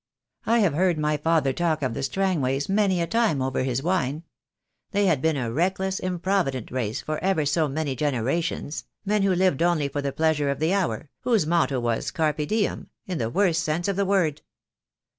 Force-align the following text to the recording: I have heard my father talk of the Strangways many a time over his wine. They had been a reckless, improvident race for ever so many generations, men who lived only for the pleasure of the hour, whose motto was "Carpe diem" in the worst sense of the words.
I 0.47 0.57
have 0.61 0.73
heard 0.73 0.97
my 0.97 1.15
father 1.17 1.53
talk 1.53 1.83
of 1.83 1.93
the 1.93 2.01
Strangways 2.01 2.67
many 2.67 3.01
a 3.01 3.05
time 3.05 3.39
over 3.39 3.61
his 3.61 3.83
wine. 3.83 4.23
They 4.89 5.05
had 5.05 5.21
been 5.21 5.37
a 5.37 5.51
reckless, 5.53 5.99
improvident 5.99 6.71
race 6.71 7.01
for 7.01 7.19
ever 7.19 7.45
so 7.45 7.67
many 7.67 7.95
generations, 7.95 8.85
men 9.05 9.21
who 9.21 9.35
lived 9.35 9.61
only 9.61 9.87
for 9.87 10.01
the 10.01 10.11
pleasure 10.11 10.49
of 10.49 10.57
the 10.57 10.73
hour, 10.73 11.11
whose 11.19 11.45
motto 11.45 11.79
was 11.79 12.09
"Carpe 12.09 12.47
diem" 12.47 12.89
in 13.05 13.19
the 13.19 13.29
worst 13.29 13.61
sense 13.61 13.87
of 13.87 13.95
the 13.95 14.03
words. 14.07 14.41